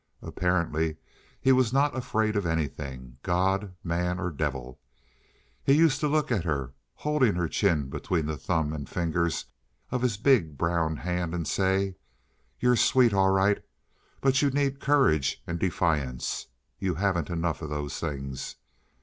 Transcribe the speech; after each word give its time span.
Apparently 0.23 0.95
he 1.39 1.51
was 1.51 1.71
not 1.71 1.95
afraid 1.95 2.35
of 2.35 2.43
anything—God, 2.43 3.75
man, 3.83 4.19
or 4.19 4.31
devil. 4.31 4.79
He 5.63 5.73
used 5.73 5.99
to 5.99 6.07
look 6.07 6.31
at 6.31 6.43
her, 6.43 6.73
holding 6.95 7.35
her 7.35 7.47
chin 7.47 7.87
between 7.87 8.25
the 8.25 8.35
thumb 8.35 8.73
and 8.73 8.89
fingers 8.89 9.45
of 9.91 10.01
his 10.01 10.17
big 10.17 10.57
brown 10.57 10.95
hand, 10.97 11.35
and 11.35 11.47
say: 11.47 11.97
"You're 12.59 12.75
sweet, 12.77 13.13
all 13.13 13.29
right, 13.29 13.63
but 14.21 14.41
you 14.41 14.49
need 14.49 14.79
courage 14.79 15.43
and 15.45 15.59
defiance. 15.59 16.47
You 16.79 16.95
haven't 16.95 17.29
enough 17.29 17.61
of 17.61 17.69
those 17.69 17.99
things." 17.99 18.55